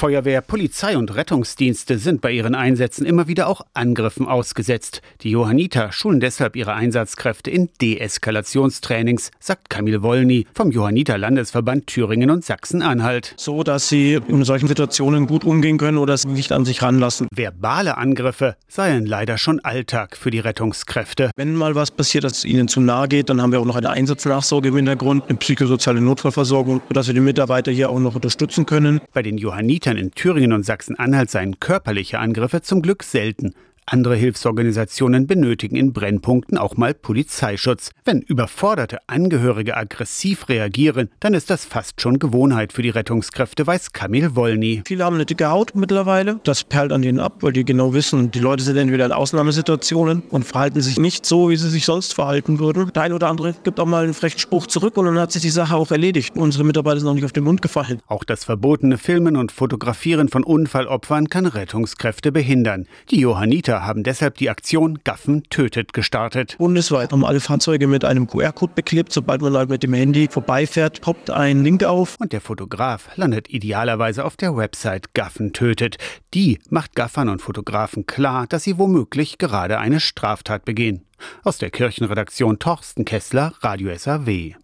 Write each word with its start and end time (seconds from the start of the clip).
Feuerwehr, 0.00 0.42
Polizei 0.42 0.96
und 0.96 1.16
Rettungsdienste 1.16 1.98
sind 1.98 2.20
bei 2.20 2.30
ihren 2.30 2.54
Einsätzen 2.54 3.04
immer 3.04 3.26
wieder 3.26 3.48
auch 3.48 3.62
Angriffen 3.74 4.28
ausgesetzt. 4.28 5.02
Die 5.22 5.30
Johanniter 5.30 5.90
schulen 5.90 6.20
deshalb 6.20 6.54
ihre 6.54 6.74
Einsatzkräfte 6.74 7.50
in 7.50 7.68
Deeskalationstrainings, 7.82 9.32
sagt 9.40 9.70
Kamil 9.70 10.00
Wollny 10.02 10.46
vom 10.54 10.70
Johanniter 10.70 11.18
Landesverband 11.18 11.88
Thüringen 11.88 12.30
und 12.30 12.44
Sachsen-Anhalt. 12.44 13.34
So, 13.38 13.64
dass 13.64 13.88
sie 13.88 14.20
in 14.28 14.44
solchen 14.44 14.68
Situationen 14.68 15.26
gut 15.26 15.42
umgehen 15.42 15.78
können 15.78 15.98
oder 15.98 16.14
es 16.14 16.24
nicht 16.24 16.52
an 16.52 16.64
sich 16.64 16.80
ranlassen. 16.80 17.26
Verbale 17.34 17.96
Angriffe 17.96 18.54
seien 18.68 19.04
leider 19.04 19.36
schon 19.36 19.58
Alltag 19.58 20.16
für 20.16 20.30
die 20.30 20.38
Rettungskräfte. 20.38 21.32
Wenn 21.34 21.56
mal 21.56 21.74
was 21.74 21.90
passiert, 21.90 22.22
dass 22.22 22.38
es 22.38 22.44
ihnen 22.44 22.68
zu 22.68 22.80
nahe 22.80 23.08
geht, 23.08 23.30
dann 23.30 23.42
haben 23.42 23.50
wir 23.50 23.58
auch 23.58 23.64
noch 23.64 23.74
eine 23.74 23.90
Einsatznachsorge 23.90 24.68
im 24.68 24.76
Hintergrund, 24.76 25.24
eine 25.28 25.38
psychosoziale 25.38 26.00
Notfallversorgung, 26.00 26.82
sodass 26.86 27.08
wir 27.08 27.14
die 27.14 27.20
Mitarbeiter 27.20 27.72
hier 27.72 27.90
auch 27.90 27.98
noch 27.98 28.14
unterstützen 28.14 28.64
können. 28.64 29.00
Bei 29.12 29.22
den 29.22 29.38
Johannitern 29.88 29.96
in 29.96 30.10
Thüringen 30.10 30.52
und 30.52 30.64
Sachsen-Anhalt 30.64 31.30
seien 31.30 31.60
körperliche 31.60 32.18
Angriffe 32.18 32.60
zum 32.60 32.82
Glück 32.82 33.02
selten. 33.02 33.54
Andere 33.90 34.16
Hilfsorganisationen 34.16 35.26
benötigen 35.26 35.74
in 35.74 35.94
Brennpunkten 35.94 36.58
auch 36.58 36.76
mal 36.76 36.92
Polizeischutz. 36.92 37.90
Wenn 38.04 38.20
überforderte 38.20 38.98
Angehörige 39.06 39.78
aggressiv 39.78 40.50
reagieren, 40.50 41.08
dann 41.20 41.32
ist 41.32 41.48
das 41.48 41.64
fast 41.64 42.02
schon 42.02 42.18
Gewohnheit 42.18 42.74
für 42.74 42.82
die 42.82 42.90
Rettungskräfte, 42.90 43.66
weiß 43.66 43.92
Kamil 43.92 44.36
Wollny. 44.36 44.82
Viele 44.86 45.04
haben 45.04 45.14
eine 45.14 45.24
dicke 45.24 45.48
Haut 45.48 45.74
mittlerweile. 45.74 46.38
Das 46.44 46.64
perlt 46.64 46.92
an 46.92 47.00
denen 47.00 47.18
ab, 47.18 47.38
weil 47.40 47.54
die 47.54 47.64
genau 47.64 47.94
wissen, 47.94 48.30
die 48.30 48.40
Leute 48.40 48.62
sind 48.62 48.76
entweder 48.76 49.06
in 49.06 49.12
Ausnahmesituationen 49.12 50.22
und 50.28 50.44
verhalten 50.44 50.82
sich 50.82 50.98
nicht 50.98 51.24
so, 51.24 51.48
wie 51.48 51.56
sie 51.56 51.70
sich 51.70 51.86
sonst 51.86 52.12
verhalten 52.12 52.58
würden. 52.58 52.92
Der 52.94 53.04
eine 53.04 53.14
oder 53.14 53.28
andere 53.28 53.54
gibt 53.64 53.80
auch 53.80 53.86
mal 53.86 54.04
einen 54.04 54.12
frechen 54.12 54.38
Spruch 54.38 54.66
zurück 54.66 54.98
und 54.98 55.06
dann 55.06 55.18
hat 55.18 55.32
sich 55.32 55.40
die 55.40 55.48
Sache 55.48 55.74
auch 55.74 55.90
erledigt. 55.90 56.36
Unsere 56.36 56.64
Mitarbeiter 56.64 57.00
sind 57.00 57.08
auch 57.08 57.14
nicht 57.14 57.24
auf 57.24 57.32
den 57.32 57.44
Mund 57.44 57.62
gefallen. 57.62 58.02
Auch 58.06 58.24
das 58.24 58.44
verbotene 58.44 58.98
Filmen 58.98 59.34
und 59.34 59.50
Fotografieren 59.50 60.28
von 60.28 60.44
Unfallopfern 60.44 61.30
kann 61.30 61.46
Rettungskräfte 61.46 62.32
behindern. 62.32 62.86
Die 63.10 63.20
Johanniter 63.20 63.77
haben 63.84 64.02
deshalb 64.02 64.36
die 64.36 64.50
Aktion 64.50 64.98
Gaffen 65.04 65.42
tötet 65.44 65.92
gestartet. 65.92 66.56
Bundesweit 66.58 67.12
haben 67.12 67.24
alle 67.24 67.40
Fahrzeuge 67.40 67.86
mit 67.86 68.04
einem 68.04 68.26
QR-Code 68.26 68.72
beklebt. 68.74 69.12
Sobald 69.12 69.40
man 69.40 69.56
halt 69.56 69.68
mit 69.68 69.82
dem 69.82 69.92
Handy 69.94 70.28
vorbeifährt, 70.28 71.00
poppt 71.00 71.30
ein 71.30 71.62
Link 71.62 71.84
auf. 71.84 72.16
Und 72.18 72.32
der 72.32 72.40
Fotograf 72.40 73.08
landet 73.16 73.48
idealerweise 73.48 74.24
auf 74.24 74.36
der 74.36 74.56
Website 74.56 75.14
Gaffen 75.14 75.52
tötet. 75.52 75.98
Die 76.34 76.58
macht 76.70 76.94
Gaffern 76.94 77.28
und 77.28 77.42
Fotografen 77.42 78.06
klar, 78.06 78.46
dass 78.46 78.64
sie 78.64 78.78
womöglich 78.78 79.38
gerade 79.38 79.78
eine 79.78 80.00
Straftat 80.00 80.64
begehen. 80.64 81.04
Aus 81.44 81.58
der 81.58 81.70
Kirchenredaktion 81.70 82.58
Torsten 82.58 83.04
Kessler, 83.04 83.52
Radio 83.60 83.96
SAW. 83.96 84.54